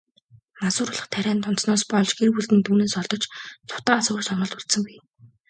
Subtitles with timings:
[0.61, 3.23] Мансууруулах тарианд донтсоноос болж, гэр бүлд нь түүнээс холдож,
[3.69, 4.97] зугтаахаас өөр сонголт үлдсэнгүй.